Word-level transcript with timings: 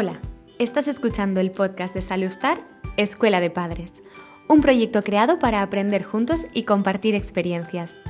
Hola, 0.00 0.20
estás 0.60 0.86
escuchando 0.86 1.40
el 1.40 1.50
podcast 1.50 1.92
de 1.92 2.02
Salustar, 2.02 2.60
Escuela 2.96 3.40
de 3.40 3.50
Padres, 3.50 3.94
un 4.46 4.60
proyecto 4.60 5.02
creado 5.02 5.40
para 5.40 5.60
aprender 5.60 6.04
juntos 6.04 6.46
y 6.54 6.62
compartir 6.62 7.16
experiencias. 7.16 8.00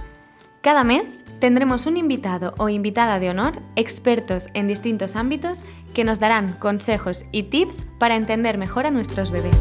Cada 0.60 0.84
mes 0.84 1.24
tendremos 1.40 1.86
un 1.86 1.96
invitado 1.96 2.52
o 2.58 2.68
invitada 2.68 3.18
de 3.18 3.30
honor, 3.30 3.62
expertos 3.74 4.48
en 4.52 4.68
distintos 4.68 5.16
ámbitos, 5.16 5.64
que 5.94 6.04
nos 6.04 6.20
darán 6.20 6.52
consejos 6.52 7.24
y 7.32 7.44
tips 7.44 7.86
para 7.98 8.16
entender 8.16 8.58
mejor 8.58 8.84
a 8.84 8.90
nuestros 8.90 9.30
bebés. 9.30 9.56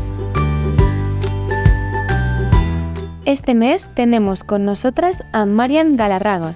Este 3.23 3.55
mes 3.55 3.88
tenemos 3.95 4.44
con 4.44 4.66
nosotras 4.66 5.23
a 5.31 5.45
Marian 5.45 5.95
Galarraga, 5.95 6.55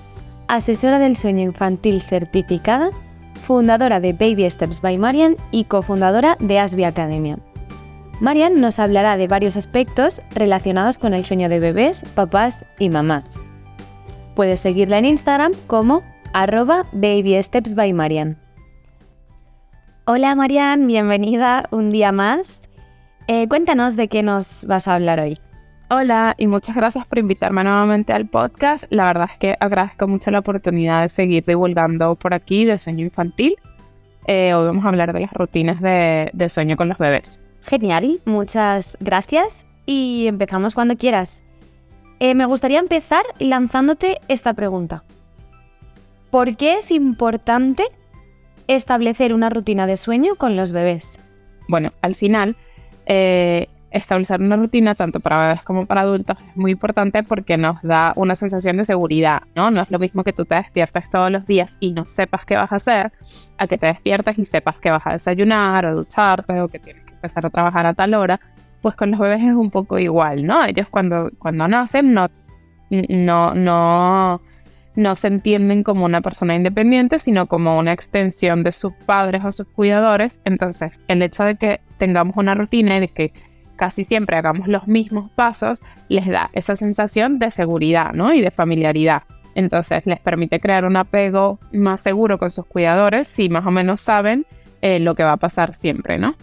asesora 0.50 1.00
del 1.00 1.15
sueño 1.15 1.43
infantil 1.43 2.01
certificada 2.01 2.92
fundadora 3.41 4.00
de 4.00 4.13
Baby 4.13 4.50
Steps 4.50 4.81
by 4.81 4.97
Marian 4.97 5.36
y 5.51 5.65
cofundadora 5.65 6.37
de 6.39 6.59
Asby 6.59 6.86
Academia. 6.86 7.39
Marian 8.21 8.61
nos 8.61 8.79
hablará 8.79 9.17
de 9.17 9.27
varios 9.27 9.57
aspectos 9.57 10.21
relacionados 10.33 11.00
con 11.00 11.14
el 11.14 11.25
sueño 11.25 11.50
de 11.50 11.59
bebés, 11.59 12.05
papás 12.15 12.65
y 12.77 12.89
mamás. 12.89 13.41
Puedes 14.36 14.59
seguirla 14.59 15.00
en 15.00 15.05
Instagram 15.05 15.54
como 15.67 16.04
arroba 16.31 16.83
Baby 16.93 17.41
Steps 17.41 17.75
by 17.75 17.91
Marian. 17.93 18.37
Hola 20.05 20.36
Marian, 20.36 20.86
bienvenida 20.86 21.67
un 21.71 21.92
día 21.92 22.11
más. 22.11 22.69
Eh, 23.28 23.47
cuéntanos 23.47 23.95
de 23.95 24.07
qué 24.07 24.23
nos 24.23 24.65
vas 24.65 24.87
a 24.87 24.95
hablar 24.95 25.19
hoy. 25.19 25.39
Hola 25.93 26.36
y 26.37 26.47
muchas 26.47 26.73
gracias 26.73 27.05
por 27.05 27.19
invitarme 27.19 27.65
nuevamente 27.65 28.13
al 28.13 28.25
podcast. 28.25 28.86
La 28.91 29.07
verdad 29.07 29.27
es 29.29 29.37
que 29.37 29.57
agradezco 29.59 30.07
mucho 30.07 30.31
la 30.31 30.39
oportunidad 30.39 31.01
de 31.01 31.09
seguir 31.09 31.43
divulgando 31.43 32.16
por 32.16 32.33
aquí 32.33 32.64
de 32.64 32.77
sueño 32.77 33.03
infantil. 33.03 33.58
Eh, 34.25 34.53
hoy 34.53 34.67
vamos 34.67 34.86
a 34.86 34.88
hablar 34.88 35.11
de 35.11 35.20
las 35.20 35.33
rutinas 35.33 35.81
de, 35.81 36.48
sueño 36.48 36.78
con 36.78 36.88
los 36.88 36.98
bebés. 36.98 37.42
Genial, 37.64 38.22
muchas 38.23 38.98
gracias 39.02 39.67
y 39.86 40.28
empezamos 40.28 40.75
cuando 40.75 40.95
quieras. 40.95 41.44
Eh, 42.22 42.36
me 42.36 42.45
gustaría 42.45 42.80
empezar 42.80 43.26
lanzándote 43.39 44.22
esta 44.30 44.53
pregunta. 44.53 45.03
¿Por 46.30 46.55
qué 46.55 46.76
es 46.76 46.92
importante 46.92 47.83
establecer 48.67 49.33
una 49.33 49.50
rutina 49.50 49.88
de 49.88 49.98
sueño 49.98 50.36
con 50.36 50.55
los 50.55 50.72
bebés? 50.72 51.20
Bueno, 51.67 51.92
al 52.02 52.16
final 52.16 52.55
eh, 53.08 53.67
establecer 53.92 54.42
una 54.42 54.56
rutina 54.56 54.95
tanto 54.95 55.20
para 55.20 55.47
bebés 55.47 55.64
como 55.64 55.86
para 55.86 56.02
adultos 56.02 56.38
es 56.39 56.58
muy 56.58 56.72
importante 56.72 57.23
porque 57.23 57.58
nos 57.58 57.81
da 57.81 58.14
una 58.16 58.36
sensación 58.36 58.78
de 58.78 58.86
seguridad, 58.86 59.44
¿no? 59.56 59.70
No 59.70 59.81
es 59.81 59.92
lo 59.92 60.00
mismo 60.00 60.23
que 60.23 60.33
tú 60.33 60.45
te 60.45 60.56
despiertes 60.56 61.09
todos 61.09 61.30
los 61.30 61.45
días 61.45 61.78
y 61.80 61.92
no 61.92 62.06
sepas 62.06 62.45
qué 62.45 62.56
vas 62.56 62.72
a 62.72 62.75
hacer, 62.75 63.11
a 63.58 63.67
que 63.67 63.78
te 63.78 63.88
despiertes 63.88 64.39
y 64.39 64.45
sepas 64.45 64.78
que 64.78 64.89
vas 64.89 65.06
a 65.06 65.11
desayunar 65.11 65.86
o 65.86 65.95
ducharte 65.95 66.59
o 66.61 66.67
que 66.70 66.80
tienes 66.80 67.03
que 67.06 67.14
empezar 67.14 67.45
a 67.45 67.50
trabajar 67.50 67.86
a 67.86 67.94
tal 67.94 68.14
hora. 68.14 68.39
Pues 68.81 68.95
con 68.95 69.11
los 69.11 69.20
bebés 69.20 69.44
es 69.44 69.53
un 69.53 69.70
poco 69.70 70.00
igual, 70.00 70.45
¿no? 70.45 70.66
Ellos 70.66 70.88
cuando, 70.89 71.30
cuando 71.38 71.67
nacen 71.67 72.14
no, 72.14 72.30
no, 72.89 73.53
no, 73.53 74.42
no 74.95 75.16
se 75.16 75.28
entienden 75.28 75.83
como 75.83 76.05
una 76.05 76.22
persona 76.22 76.55
independiente, 76.55 77.20
sino 77.20 77.45
como 77.45 77.78
una 77.78 77.94
extensión 77.94 78.64
de 78.64 78.72
sus 78.72 78.94
padres 79.05 79.44
o 79.45 79.52
sus 79.52 79.67
cuidadores. 79.67 80.39
Entonces, 80.45 81.00
el 81.08 81.22
hecho 81.22 81.44
de 81.44 81.55
que 81.55 81.81
tengamos 81.98 82.38
una 82.38 82.55
rutina 82.55 82.98
y 82.98 83.02
de 83.02 83.08
que 83.08 83.33
casi 83.82 84.04
siempre 84.04 84.38
hagamos 84.38 84.68
los 84.68 84.88
mismos 84.88 85.32
pasos, 85.32 85.82
les 86.08 86.28
da 86.28 86.52
esa 86.54 86.76
sensación 86.76 87.40
de 87.40 87.50
seguridad 87.50 88.14
¿no? 88.14 88.32
y 88.32 88.40
de 88.40 88.52
familiaridad. 88.52 89.23
Entonces 89.56 90.06
les 90.06 90.20
permite 90.20 90.60
crear 90.60 90.86
un 90.86 90.98
apego 90.98 91.58
más 91.73 92.02
seguro 92.02 92.38
con 92.38 92.52
sus 92.52 92.68
cuidadores 92.68 93.28
si 93.28 93.50
más 93.50 93.66
o 93.66 93.72
menos 93.72 94.00
saben 94.00 94.46
eh, 94.84 95.00
lo 95.00 95.16
que 95.16 95.23
va 95.23 95.32
a 95.32 95.38
pasar 95.38 95.73
siempre, 95.73 96.20
¿no? 96.20 96.36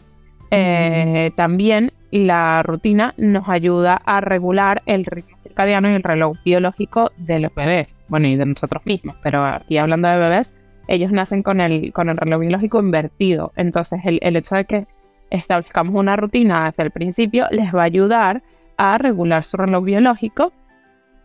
Eh, 0.50 1.30
también 1.36 1.92
la 2.10 2.64
rutina 2.64 3.14
nos 3.18 3.48
ayuda 3.48 4.02
a 4.04 4.20
regular 4.20 4.82
el 4.86 5.04
ritmo 5.04 5.36
circadiano 5.40 5.88
y 5.92 5.94
el 5.94 6.02
reloj 6.02 6.38
biológico 6.44 7.12
de 7.18 7.38
los 7.38 7.54
bebés, 7.54 7.94
bueno, 8.08 8.26
y 8.26 8.34
de 8.34 8.46
nosotros 8.46 8.84
mismos, 8.84 9.14
pero 9.22 9.46
aquí 9.46 9.78
hablando 9.78 10.08
de 10.08 10.18
bebés, 10.18 10.56
ellos 10.88 11.12
nacen 11.12 11.44
con 11.44 11.60
el, 11.60 11.92
con 11.92 12.08
el 12.08 12.16
reloj 12.16 12.40
biológico 12.40 12.80
invertido, 12.80 13.52
entonces 13.54 14.00
el, 14.04 14.18
el 14.22 14.34
hecho 14.34 14.56
de 14.56 14.64
que 14.64 14.86
establezcamos 15.30 15.94
una 15.94 16.16
rutina 16.16 16.66
desde 16.66 16.84
el 16.84 16.90
principio, 16.90 17.46
les 17.50 17.74
va 17.74 17.82
a 17.82 17.84
ayudar 17.84 18.42
a 18.76 18.98
regular 18.98 19.42
su 19.42 19.56
reloj 19.56 19.84
biológico 19.84 20.52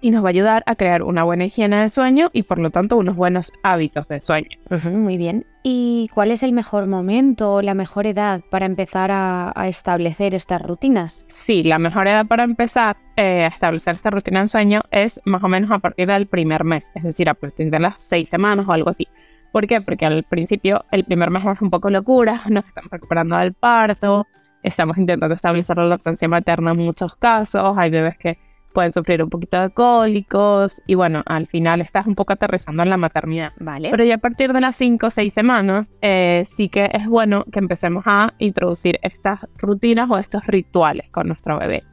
y 0.04 0.12
nos 0.12 0.22
va 0.22 0.28
a 0.28 0.32
ayudar 0.32 0.64
a 0.66 0.76
crear 0.76 1.02
una 1.02 1.24
buena 1.24 1.46
higiene 1.46 1.82
de 1.82 1.88
sueño 1.88 2.30
y 2.34 2.44
por 2.44 2.60
lo 2.60 2.72
tanto 2.72 2.98
unos 2.98 3.16
buenos 3.16 3.54
hábitos 3.64 4.06
de 4.10 4.20
sueño. 4.20 4.50
muy 4.92 5.16
bien. 5.18 5.46
¿Y 5.64 6.10
cuál 6.14 6.32
es 6.32 6.44
el 6.44 6.52
mejor 6.52 6.88
momento 6.88 7.54
o 7.54 7.62
la 7.62 7.74
mejor 7.74 8.06
edad 8.06 8.42
para 8.52 8.66
empezar 8.66 9.12
a, 9.14 9.54
establecer 9.66 10.36
estas 10.36 10.62
rutinas? 10.62 11.26
Sí, 11.30 11.64
la 11.64 11.80
mejor 11.80 12.10
edad 12.10 12.26
para 12.26 12.44
empezar 12.44 12.98
eh, 13.16 13.46
a 13.46 13.48
establecer 13.48 13.96
esta 13.96 14.10
rutina 14.10 14.42
de 14.42 14.50
sueño 14.50 14.82
es 14.92 15.22
más 15.24 15.42
o 15.42 15.48
menos 15.48 15.72
a 15.72 15.80
partir 15.80 16.08
del 16.08 16.28
primer 16.28 16.66
mes, 16.66 16.92
es 16.96 17.04
decir, 17.04 17.30
a 17.30 17.34
partir 17.34 17.72
de 17.72 17.80
las 17.80 18.04
seis 18.04 18.28
semanas 18.28 18.68
o 18.68 18.74
algo 18.74 18.90
así. 18.90 19.08
¿Por 19.54 19.68
qué? 19.68 19.82
Porque 19.82 20.08
al 20.08 20.24
principio 20.24 20.84
el 20.92 21.04
primer 21.04 21.30
mes 21.30 21.46
es 21.46 21.62
un 21.62 21.70
poco 21.70 21.92
locura, 21.92 22.42
nos 22.50 22.66
estamos 22.66 22.90
recuperando 22.90 23.38
del 23.38 23.54
parto, 23.54 24.26
estamos 24.64 24.98
intentando 24.98 25.36
estabilizar 25.36 25.78
la 25.78 25.86
lactancia 25.86 26.28
materna 26.28 26.72
en 26.72 26.78
muchos 26.78 27.16
casos, 27.16 27.78
hay 27.78 27.92
bebés 27.92 28.18
que 28.18 28.40
pueden 28.74 28.92
sufrir 28.92 29.22
un 29.22 29.30
poquito 29.30 29.62
de 29.62 29.70
cólicos 29.70 30.82
y 30.88 30.96
bueno, 30.96 31.22
al 31.28 31.46
final 31.46 31.82
estás 31.82 32.08
un 32.08 32.16
poco 32.16 32.34
aterrizando 32.34 32.82
en 32.82 32.90
la 32.90 32.98
maternidad. 32.98 33.52
Vale. 33.60 33.92
Pero 33.92 34.04
ya 34.04 34.16
a 34.16 34.18
partir 34.18 34.52
de 34.54 34.60
las 34.60 34.76
5 34.76 35.06
o 35.06 35.10
6 35.12 35.32
semanas 35.32 35.92
eh, 36.02 36.42
sí 36.46 36.68
que 36.68 36.90
es 36.92 37.08
bueno 37.08 37.46
que 37.52 37.60
empecemos 37.60 38.06
a 38.08 38.34
introducir 38.40 39.00
estas 39.04 39.42
rutinas 39.60 40.10
o 40.10 40.18
estos 40.18 40.48
rituales 40.48 41.12
con 41.12 41.28
nuestro 41.28 41.60
bebé. 41.60 41.84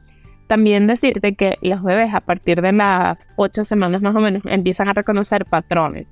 También 0.47 0.87
decirte 0.87 1.35
que 1.35 1.59
los 1.61 1.83
bebés 1.83 2.11
a 2.15 2.21
partir 2.21 2.63
de 2.63 2.71
las 2.71 3.29
8 3.35 3.63
semanas 3.65 4.01
más 4.01 4.15
o 4.15 4.19
menos 4.19 4.41
empiezan 4.45 4.89
a 4.89 4.93
reconocer 4.93 5.45
patrones. 5.45 6.11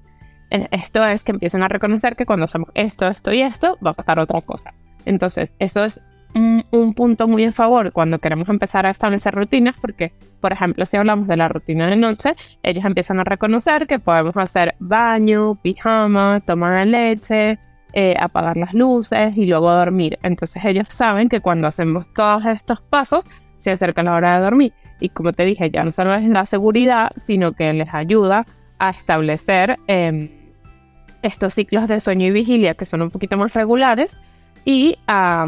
Esto 0.50 1.06
es 1.06 1.24
que 1.24 1.32
empiecen 1.32 1.64
a 1.64 1.68
reconocer 1.68 2.16
que 2.16 2.26
cuando 2.26 2.46
hacemos 2.46 2.70
esto, 2.74 3.08
esto 3.08 3.32
y 3.32 3.42
esto, 3.42 3.78
va 3.86 3.92
a 3.92 3.94
pasar 3.94 4.20
otra 4.20 4.42
cosa. 4.42 4.74
Entonces, 5.06 5.56
eso 5.60 5.84
es 5.84 6.02
un, 6.36 6.94
punto 6.94 7.28
muy 7.28 7.46
a 7.46 7.52
favor 7.52 7.92
cuando 7.92 8.20
queremos 8.20 8.50
empezar 8.50 8.86
a 8.86 8.90
establecer 8.90 9.34
rutinas, 9.34 9.76
porque, 9.80 10.12
por 10.42 10.54
ejemplo, 10.54 10.86
si 10.86 10.98
hablamos 10.98 11.28
de 11.28 11.38
la 11.38 11.48
rutina 11.48 11.88
de 11.88 11.96
noche, 11.96 12.36
ellos 12.64 12.86
empiezan 12.86 13.20
a 13.20 13.24
reconocer 13.24 13.88
que 13.88 14.00
podemos 14.00 14.36
hacer 14.38 14.76
baño, 14.80 15.56
pijama, 15.56 16.42
tomar 16.46 16.86
leche, 16.88 17.58
eh, 17.94 18.16
apagar 18.20 18.58
las 18.58 18.74
luces 18.74 19.36
y 19.36 19.46
luego 19.46 19.72
dormir. 19.72 20.20
Entonces, 20.24 20.64
ellos 20.66 20.88
saben 20.90 21.30
que 21.30 21.42
cuando 21.42 21.68
hacemos 21.68 22.12
todos 22.14 22.46
estos 22.46 22.82
pasos, 22.82 23.28
se 23.58 23.72
acerca 23.72 24.04
la 24.04 24.14
hora 24.14 24.38
de 24.38 24.44
dormir. 24.44 24.74
Y 25.00 25.10
como 25.10 25.34
te 25.34 25.44
dije, 25.46 25.70
ya 25.70 25.84
no 25.84 25.92
solo 25.92 26.18
les 26.18 26.30
da 26.30 26.46
seguridad, 26.46 27.12
sino 27.16 27.54
que 27.54 27.72
les 27.74 27.94
ayuda 27.94 28.46
a 28.80 28.90
establecer 28.92 29.78
em, 29.88 30.30
estos 31.22 31.54
ciclos 31.54 31.88
de 31.88 32.00
sueño 32.00 32.28
y 32.28 32.32
vigilia 32.32 32.74
que 32.74 32.86
son 32.86 33.02
un 33.02 33.12
poquito 33.12 33.38
más 33.38 33.54
regulares 33.54 34.18
y 34.66 34.98
a, 35.08 35.46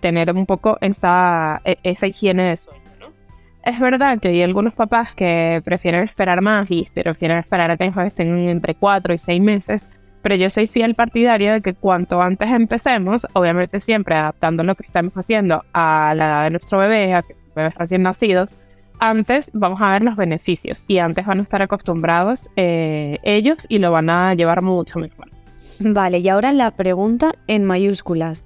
tener 0.00 0.32
un 0.32 0.46
poco 0.46 0.78
esta, 0.80 1.60
e, 1.64 1.76
esa 1.82 2.06
higiene 2.06 2.44
de 2.44 2.56
sueño. 2.56 2.80
Es 3.64 3.80
verdad 3.80 4.18
que 4.20 4.28
hay 4.28 4.42
algunos 4.42 4.74
papás 4.74 5.14
que 5.14 5.62
prefieren 5.64 6.02
esperar 6.02 6.42
más 6.42 6.70
y 6.70 6.88
prefieren 6.94 7.38
esperar 7.38 7.70
a 7.70 7.76
que 7.76 7.90
estén 8.04 8.48
entre 8.48 8.74
4 8.74 9.14
y 9.14 9.18
6 9.18 9.42
meses, 9.42 9.86
pero 10.20 10.34
yo 10.34 10.50
soy 10.50 10.66
fiel 10.66 10.94
partidaria 10.94 11.54
de 11.54 11.60
que 11.62 11.74
cuanto 11.74 12.20
antes 12.20 12.50
empecemos, 12.50 13.26
obviamente 13.32 13.80
siempre 13.80 14.16
adaptando 14.16 14.62
lo 14.64 14.74
que 14.74 14.84
estamos 14.84 15.14
haciendo 15.14 15.64
a 15.72 16.14
la 16.14 16.26
edad 16.26 16.44
de 16.44 16.50
nuestro 16.50 16.78
bebé, 16.78 17.14
a 17.14 17.22
que 17.22 17.34
bebés 17.54 17.74
recién 17.74 18.02
nacidos, 18.02 18.56
antes 18.98 19.50
vamos 19.52 19.80
a 19.80 19.90
ver 19.90 20.02
los 20.02 20.16
beneficios 20.16 20.84
y 20.88 20.98
antes 20.98 21.26
van 21.26 21.38
a 21.38 21.42
estar 21.42 21.62
acostumbrados 21.62 22.50
eh, 22.56 23.18
ellos 23.22 23.66
y 23.68 23.78
lo 23.78 23.92
van 23.92 24.10
a 24.10 24.34
llevar 24.34 24.62
mucho 24.62 24.98
mejor. 24.98 25.28
Vale, 25.80 26.18
y 26.18 26.28
ahora 26.28 26.52
la 26.52 26.70
pregunta 26.70 27.34
en 27.46 27.64
mayúsculas. 27.64 28.44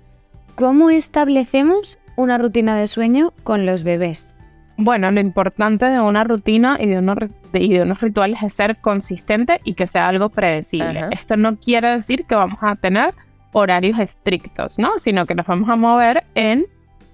¿Cómo 0.55 0.91
establecemos 0.91 1.99
una 2.17 2.39
rutina 2.39 2.77
de 2.77 2.87
sueño 2.87 3.33
con 3.45 3.67
los 3.67 3.85
bebés? 3.85 4.35
Bueno, 4.77 5.11
lo 5.11 5.21
importante 5.21 5.87
de 5.87 6.01
una 6.01 6.25
rutina 6.25 6.79
y 6.81 6.87
de, 6.87 6.99
unos, 6.99 8.01
rituales 8.01 8.43
es 8.43 8.53
ser 8.53 8.77
consistente 8.81 9.61
y 9.65 9.75
que 9.75 9.89
sea 9.89 10.07
algo 10.07 10.29
predecible. 10.29 11.07
Esto 11.11 11.37
no 11.37 11.57
quiere 11.57 11.89
decir 11.89 12.25
que 12.27 12.37
vamos 12.37 12.59
a 12.61 12.77
tener 12.77 13.13
horarios 13.53 13.99
estrictos, 13.99 14.79
¿no? 14.79 14.99
Sino 14.99 15.27
que 15.27 15.35
nos 15.35 15.47
vamos 15.47 15.69
a 15.69 15.75
mover 15.75 16.25
en 16.37 16.67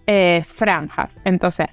eh, 0.06 0.42
franjas. 0.44 1.20
Entonces, 1.24 1.68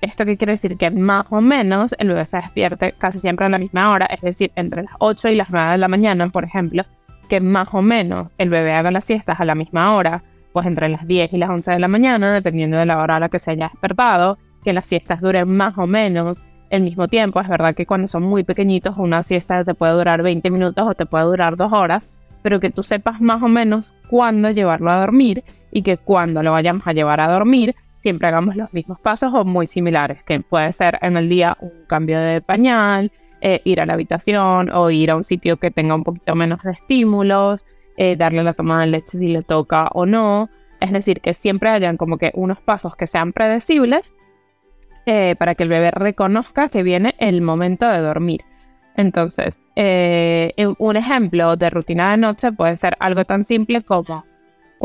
¿Esto 0.00 0.24
qué 0.24 0.36
quiere 0.36 0.52
decir? 0.52 0.76
Que 0.76 0.90
más 0.90 1.26
o 1.30 1.40
menos 1.40 1.94
el 1.98 2.08
bebé 2.08 2.24
se 2.24 2.38
despierte 2.38 2.92
casi 2.96 3.18
siempre 3.18 3.46
a 3.46 3.48
la 3.48 3.58
misma 3.58 3.90
hora, 3.90 4.06
es 4.06 4.20
decir, 4.20 4.50
entre 4.56 4.84
las 4.84 4.94
8 4.98 5.28
y 5.28 5.34
las 5.34 5.50
9 5.50 5.72
de 5.72 5.78
la 5.78 5.88
mañana, 5.88 6.28
por 6.28 6.44
ejemplo, 6.44 6.84
que 7.28 7.40
más 7.40 7.68
o 7.72 7.82
menos 7.82 8.34
el 8.38 8.50
bebé 8.50 8.72
haga 8.72 8.90
las 8.90 9.04
siestas 9.04 9.40
a 9.40 9.44
la 9.44 9.54
misma 9.54 9.94
hora, 9.94 10.22
pues 10.52 10.66
entre 10.66 10.88
las 10.88 11.06
10 11.06 11.32
y 11.32 11.36
las 11.36 11.50
11 11.50 11.72
de 11.72 11.78
la 11.80 11.88
mañana, 11.88 12.32
dependiendo 12.32 12.76
de 12.76 12.86
la 12.86 12.98
hora 12.98 13.16
a 13.16 13.20
la 13.20 13.28
que 13.28 13.38
se 13.38 13.50
haya 13.50 13.68
despertado, 13.72 14.38
que 14.62 14.72
las 14.72 14.86
siestas 14.86 15.20
duren 15.20 15.48
más 15.48 15.76
o 15.76 15.86
menos 15.86 16.44
el 16.70 16.82
mismo 16.82 17.08
tiempo. 17.08 17.40
Es 17.40 17.48
verdad 17.48 17.74
que 17.74 17.86
cuando 17.86 18.08
son 18.08 18.22
muy 18.22 18.44
pequeñitos 18.44 18.96
una 18.96 19.22
siesta 19.22 19.64
te 19.64 19.74
puede 19.74 19.92
durar 19.92 20.22
20 20.22 20.50
minutos 20.50 20.86
o 20.88 20.94
te 20.94 21.06
puede 21.06 21.24
durar 21.24 21.56
2 21.56 21.72
horas, 21.72 22.08
pero 22.42 22.60
que 22.60 22.70
tú 22.70 22.82
sepas 22.82 23.20
más 23.20 23.42
o 23.42 23.48
menos 23.48 23.94
cuándo 24.08 24.50
llevarlo 24.50 24.90
a 24.90 25.00
dormir 25.00 25.44
y 25.72 25.82
que 25.82 25.96
cuando 25.96 26.42
lo 26.42 26.52
vayamos 26.52 26.86
a 26.86 26.92
llevar 26.92 27.20
a 27.20 27.28
dormir, 27.28 27.74
siempre 28.04 28.28
hagamos 28.28 28.54
los 28.54 28.74
mismos 28.74 29.00
pasos 29.00 29.32
o 29.32 29.46
muy 29.46 29.64
similares, 29.64 30.22
que 30.24 30.38
puede 30.38 30.70
ser 30.74 30.98
en 31.00 31.16
el 31.16 31.30
día 31.30 31.56
un 31.58 31.86
cambio 31.86 32.20
de 32.20 32.42
pañal, 32.42 33.10
eh, 33.40 33.62
ir 33.64 33.80
a 33.80 33.86
la 33.86 33.94
habitación 33.94 34.70
o 34.70 34.90
ir 34.90 35.10
a 35.10 35.16
un 35.16 35.24
sitio 35.24 35.56
que 35.56 35.70
tenga 35.70 35.94
un 35.94 36.04
poquito 36.04 36.34
menos 36.34 36.62
de 36.62 36.72
estímulos, 36.72 37.64
eh, 37.96 38.14
darle 38.16 38.44
la 38.44 38.52
tomada 38.52 38.82
de 38.82 38.88
leche 38.88 39.16
si 39.16 39.28
le 39.28 39.40
toca 39.40 39.88
o 39.94 40.04
no. 40.04 40.50
Es 40.80 40.92
decir, 40.92 41.22
que 41.22 41.32
siempre 41.32 41.70
hayan 41.70 41.96
como 41.96 42.18
que 42.18 42.30
unos 42.34 42.60
pasos 42.60 42.94
que 42.94 43.06
sean 43.06 43.32
predecibles 43.32 44.14
eh, 45.06 45.34
para 45.38 45.54
que 45.54 45.62
el 45.62 45.70
bebé 45.70 45.90
reconozca 45.90 46.68
que 46.68 46.82
viene 46.82 47.14
el 47.18 47.40
momento 47.40 47.88
de 47.88 48.00
dormir. 48.00 48.42
Entonces, 48.96 49.58
un 50.78 50.96
ejemplo 50.96 51.56
de 51.56 51.70
rutina 51.70 52.10
de 52.10 52.18
noche 52.18 52.52
puede 52.52 52.76
ser 52.76 52.96
algo 53.00 53.24
tan 53.24 53.44
simple 53.44 53.80
como 53.80 54.24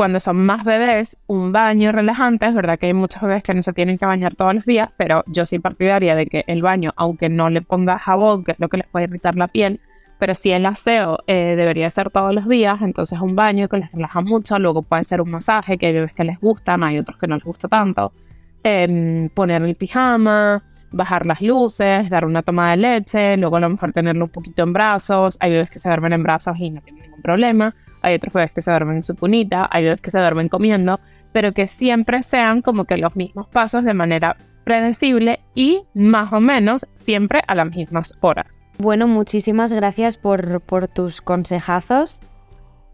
cuando 0.00 0.18
son 0.18 0.46
más 0.46 0.64
bebés, 0.64 1.18
un 1.26 1.52
baño 1.52 1.92
relajante, 1.92 2.46
es 2.46 2.54
verdad 2.54 2.78
que 2.78 2.86
hay 2.86 2.94
muchos 2.94 3.20
bebés 3.20 3.42
que 3.42 3.52
no 3.52 3.62
se 3.62 3.74
tienen 3.74 3.98
que 3.98 4.06
bañar 4.06 4.34
todos 4.34 4.54
los 4.54 4.64
días, 4.64 4.88
pero 4.96 5.22
yo 5.26 5.44
soy 5.44 5.58
partidaria 5.58 6.14
de 6.14 6.24
que 6.24 6.42
el 6.46 6.62
baño, 6.62 6.94
aunque 6.96 7.28
no 7.28 7.50
le 7.50 7.60
ponga 7.60 7.98
jabón, 7.98 8.42
que 8.42 8.52
es 8.52 8.60
lo 8.60 8.70
que 8.70 8.78
les 8.78 8.86
puede 8.86 9.04
irritar 9.04 9.34
la 9.34 9.48
piel, 9.48 9.78
pero 10.18 10.34
si 10.34 10.52
el 10.52 10.64
aseo 10.64 11.18
eh, 11.26 11.54
debería 11.54 11.90
ser 11.90 12.08
todos 12.08 12.34
los 12.34 12.48
días, 12.48 12.80
entonces 12.80 13.20
un 13.20 13.36
baño 13.36 13.68
que 13.68 13.76
les 13.76 13.92
relaja 13.92 14.22
mucho, 14.22 14.58
luego 14.58 14.80
puede 14.80 15.04
ser 15.04 15.20
un 15.20 15.32
masaje, 15.32 15.76
que 15.76 15.88
hay 15.88 15.92
bebés 15.92 16.14
que 16.14 16.24
les 16.24 16.40
gustan, 16.40 16.82
hay 16.82 16.98
otros 16.98 17.18
que 17.18 17.26
no 17.26 17.34
les 17.34 17.44
gusta 17.44 17.68
tanto, 17.68 18.14
em, 18.62 19.28
poner 19.28 19.60
el 19.60 19.74
pijama, 19.74 20.62
bajar 20.92 21.26
las 21.26 21.42
luces, 21.42 22.08
dar 22.08 22.24
una 22.24 22.42
toma 22.42 22.70
de 22.70 22.78
leche, 22.78 23.36
luego 23.36 23.56
a 23.56 23.60
lo 23.60 23.68
mejor 23.68 23.92
tenerlo 23.92 24.24
un 24.24 24.30
poquito 24.30 24.62
en 24.62 24.72
brazos, 24.72 25.36
hay 25.40 25.50
bebés 25.50 25.68
que 25.68 25.78
se 25.78 25.90
duermen 25.90 26.14
en 26.14 26.22
brazos 26.22 26.58
y 26.58 26.70
no 26.70 26.80
tienen 26.80 27.02
ningún 27.02 27.20
problema, 27.20 27.74
hay 28.02 28.14
otros 28.14 28.32
bebés 28.32 28.52
que 28.52 28.62
se 28.62 28.70
duermen 28.70 28.96
en 28.96 29.02
su 29.02 29.14
cunita, 29.16 29.68
hay 29.70 29.84
bebés 29.84 30.00
que 30.00 30.10
se 30.10 30.18
duermen 30.18 30.48
comiendo, 30.48 31.00
pero 31.32 31.52
que 31.52 31.66
siempre 31.66 32.22
sean 32.22 32.62
como 32.62 32.84
que 32.84 32.96
los 32.96 33.16
mismos 33.16 33.48
pasos 33.48 33.84
de 33.84 33.94
manera 33.94 34.36
predecible 34.64 35.40
y 35.54 35.82
más 35.94 36.32
o 36.32 36.40
menos 36.40 36.86
siempre 36.94 37.42
a 37.46 37.54
las 37.54 37.70
mismas 37.74 38.14
horas. 38.20 38.46
Bueno, 38.78 39.08
muchísimas 39.08 39.72
gracias 39.72 40.16
por, 40.16 40.60
por 40.60 40.88
tus 40.88 41.20
consejazos. 41.20 42.20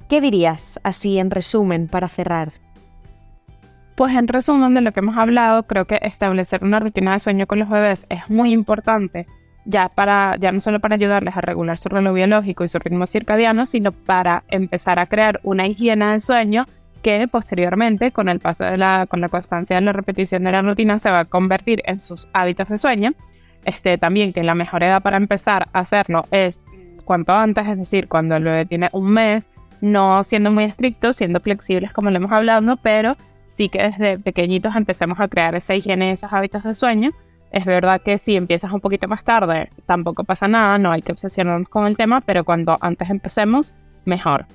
¿Qué 0.08 0.20
dirías 0.20 0.80
así 0.82 1.18
en 1.18 1.30
resumen 1.30 1.88
para 1.88 2.08
cerrar? 2.08 2.48
Pues 3.96 4.14
en 4.14 4.28
resumen 4.28 4.74
de 4.74 4.82
lo 4.82 4.92
que 4.92 5.00
hemos 5.00 5.16
hablado, 5.16 5.66
creo 5.66 5.86
que 5.86 5.98
establecer 6.02 6.62
una 6.62 6.80
rutina 6.80 7.12
de 7.12 7.20
sueño 7.20 7.46
con 7.46 7.58
los 7.58 7.68
bebés 7.68 8.06
es 8.08 8.28
muy 8.28 8.52
importante 8.52 9.26
ya, 9.66 9.88
para, 9.88 10.36
ya 10.38 10.52
no 10.52 10.60
solo 10.60 10.80
para 10.80 10.94
ayudarles 10.94 11.36
a 11.36 11.40
regular 11.40 11.76
su 11.76 11.88
reloj 11.88 12.14
biológico 12.14 12.64
y 12.64 12.68
su 12.68 12.78
ritmo 12.78 13.04
circadiano, 13.04 13.66
sino 13.66 13.92
para 13.92 14.44
empezar 14.48 14.98
a 14.98 15.06
crear 15.06 15.40
una 15.42 15.66
higiene 15.66 16.06
del 16.06 16.20
sueño 16.20 16.64
que 17.02 17.28
posteriormente, 17.28 18.12
con 18.12 18.28
el 18.28 18.38
paso 18.38 18.64
de 18.64 18.78
la, 18.78 19.06
con 19.08 19.20
la 19.20 19.28
constancia 19.28 19.76
de 19.76 19.82
la 19.82 19.92
repetición 19.92 20.44
de 20.44 20.52
la 20.52 20.62
rutina, 20.62 20.98
se 20.98 21.10
va 21.10 21.20
a 21.20 21.24
convertir 21.24 21.82
en 21.84 22.00
sus 22.00 22.28
hábitos 22.32 22.68
de 22.68 22.78
sueño. 22.78 23.12
Este, 23.64 23.98
también 23.98 24.32
que 24.32 24.42
la 24.44 24.54
mejor 24.54 24.84
edad 24.84 25.02
para 25.02 25.16
empezar 25.16 25.68
a 25.72 25.80
hacerlo 25.80 26.24
es 26.30 26.62
cuanto 27.04 27.32
antes, 27.34 27.66
es 27.66 27.76
decir, 27.76 28.08
cuando 28.08 28.36
el 28.36 28.44
bebé 28.44 28.66
tiene 28.66 28.88
un 28.92 29.10
mes, 29.10 29.50
no 29.80 30.22
siendo 30.22 30.50
muy 30.50 30.64
estrictos, 30.64 31.16
siendo 31.16 31.40
flexibles 31.40 31.92
como 31.92 32.10
lo 32.10 32.16
hemos 32.16 32.32
hablado, 32.32 32.76
pero 32.76 33.16
sí 33.48 33.68
que 33.68 33.82
desde 33.82 34.18
pequeñitos 34.18 34.74
empecemos 34.76 35.18
a 35.20 35.28
crear 35.28 35.54
esa 35.54 35.74
higiene 35.74 36.08
y 36.08 36.12
esos 36.12 36.32
hábitos 36.32 36.62
de 36.62 36.74
sueño 36.74 37.10
es 37.50 37.64
verdad 37.64 38.00
que 38.02 38.18
si 38.18 38.36
empiezas 38.36 38.72
un 38.72 38.80
poquito 38.80 39.08
más 39.08 39.24
tarde, 39.24 39.70
tampoco 39.86 40.24
pasa 40.24 40.48
nada, 40.48 40.78
no 40.78 40.90
hay 40.90 41.02
que 41.02 41.12
obsesionarnos 41.12 41.68
con 41.68 41.86
el 41.86 41.96
tema, 41.96 42.20
pero 42.20 42.44
cuando 42.44 42.76
antes 42.80 43.10
empecemos, 43.10 43.74
mejor. 44.04 44.46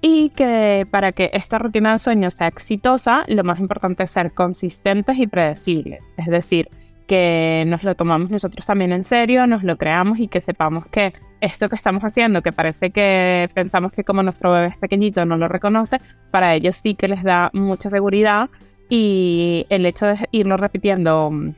Y 0.00 0.30
que 0.30 0.86
para 0.90 1.12
que 1.12 1.30
esta 1.32 1.58
rutina 1.58 1.92
de 1.92 1.98
sueño 1.98 2.30
sea 2.30 2.48
exitosa, 2.48 3.24
lo 3.28 3.42
más 3.42 3.58
importante 3.58 4.02
es 4.02 4.10
ser 4.10 4.32
consistentes 4.32 5.18
y 5.18 5.26
predecibles. 5.26 6.04
Es 6.18 6.26
decir, 6.26 6.68
que 7.06 7.64
nos 7.66 7.84
lo 7.84 7.94
tomamos 7.94 8.30
nosotros 8.30 8.66
también 8.66 8.92
en 8.92 9.04
serio, 9.04 9.46
nos 9.46 9.62
lo 9.62 9.76
creamos 9.76 10.18
y 10.18 10.28
que 10.28 10.40
sepamos 10.40 10.86
que 10.86 11.12
esto 11.40 11.68
que 11.68 11.76
estamos 11.76 12.02
haciendo, 12.02 12.42
que 12.42 12.52
parece 12.52 12.90
que 12.90 13.48
pensamos 13.54 13.92
que 13.92 14.04
como 14.04 14.22
nuestro 14.22 14.52
bebé 14.52 14.68
es 14.68 14.78
pequeñito 14.78 15.24
no 15.24 15.36
lo 15.36 15.48
reconoce, 15.48 15.98
para 16.30 16.54
ellos 16.54 16.76
sí 16.76 16.94
que 16.94 17.08
les 17.08 17.22
da 17.22 17.50
mucha 17.52 17.90
seguridad 17.90 18.48
y 18.88 19.66
el 19.70 19.84
hecho 19.86 20.06
de 20.06 20.16
irlo 20.32 20.56
repitiendo 20.56 21.30
Mm, 21.30 21.54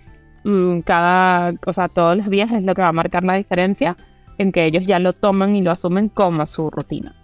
cada, 0.85 1.55
o 1.67 1.73
sea, 1.73 1.89
todos 1.89 2.17
los 2.17 2.31
días 2.31 2.51
es 2.53 2.63
lo 2.63 2.75
que 2.75 2.83
va 2.83 2.89
a 2.89 2.93
marcar 2.93 3.25
la 3.25 3.35
diferencia 3.35 3.97
en 4.39 4.53
que 4.53 4.65
ellos 4.65 4.87
ya 4.87 4.99
lo 4.99 5.13
toman 5.13 5.57
y 5.57 5.63
lo 5.63 5.71
asumen 5.71 6.09
como 6.09 6.47
su 6.47 6.71
rutina. 6.71 7.15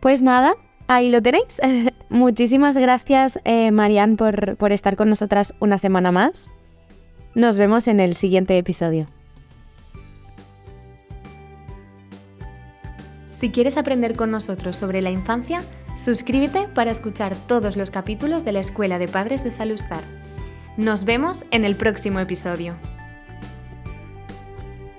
Pues 0.00 0.22
nada, 0.22 0.54
ahí 0.86 1.10
lo 1.10 1.22
tenéis. 1.22 1.60
Muchísimas 2.08 2.76
gracias, 2.76 3.40
eh, 3.44 3.70
Marianne, 3.72 4.16
por, 4.16 4.56
por 4.56 4.72
estar 4.72 4.96
con 4.96 5.08
nosotras 5.08 5.54
una 5.60 5.78
semana 5.78 6.12
más. 6.12 6.54
Nos 7.34 7.58
vemos 7.58 7.88
en 7.88 8.00
el 8.00 8.14
siguiente 8.14 8.56
episodio. 8.56 9.06
Si 13.32 13.50
quieres 13.50 13.76
aprender 13.76 14.14
con 14.14 14.30
nosotros 14.30 14.76
sobre 14.76 15.02
la 15.02 15.10
infancia, 15.10 15.62
suscríbete 15.96 16.68
para 16.68 16.92
escuchar 16.92 17.34
todos 17.34 17.76
los 17.76 17.90
capítulos 17.90 18.44
de 18.44 18.52
la 18.52 18.60
Escuela 18.60 19.00
de 19.00 19.08
Padres 19.08 19.42
de 19.42 19.50
Salustar. 19.50 20.04
Nos 20.76 21.04
vemos 21.04 21.46
en 21.52 21.64
el 21.64 21.76
próximo 21.76 22.18
episodio. 22.18 22.74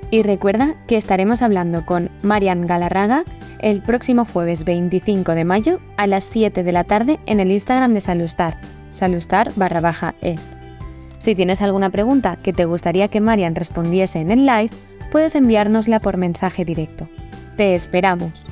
Y 0.10 0.24
recuerda 0.24 0.75
que 0.88 0.95
estaremos 0.95 1.42
hablando 1.42 1.86
con 1.86 2.10
Marian 2.22 2.66
Galarraga 2.66 3.25
el 3.60 3.81
próximo 3.81 4.24
jueves 4.24 4.63
25 4.63 5.33
de 5.33 5.44
mayo 5.44 5.81
a 5.98 6.07
las 6.07 6.24
7 6.24 6.63
de 6.63 6.72
la 6.72 6.86
tarde 6.86 7.19
en 7.25 7.42
el 7.42 7.51
Instagram 7.51 7.94
de 7.94 8.00
Salustar, 8.00 8.57
salustar 8.92 9.51
barra 9.56 9.81
baja 9.81 10.16
es. 10.22 10.56
Si 11.18 11.36
tienes 11.36 11.62
alguna 11.62 11.89
pregunta 11.89 12.38
que 12.38 12.54
te 12.54 12.63
gustaría 12.63 13.10
que 13.10 13.19
Marian 13.19 13.56
respondiese 13.56 14.19
en 14.19 14.31
el 14.31 14.45
live, 14.45 14.69
puedes 15.12 15.36
enviárnosla 15.36 16.00
por 16.00 16.16
mensaje 16.16 16.63
directo. 16.63 17.10
Te 17.57 17.74
esperamos. 17.74 18.45